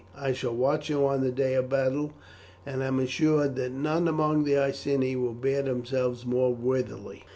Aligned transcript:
I 0.17 0.33
shall 0.33 0.55
watch 0.55 0.89
you 0.89 1.05
on 1.05 1.21
the 1.21 1.29
day 1.31 1.53
of 1.53 1.69
battle, 1.69 2.13
and 2.65 2.81
am 2.81 2.97
assured 2.99 3.55
that 3.57 3.71
none 3.71 4.07
among 4.07 4.45
the 4.45 4.57
Iceni 4.57 5.15
will 5.15 5.33
bear 5.35 5.61
themselves 5.61 6.25
more 6.25 6.51
worthily." 6.55 7.23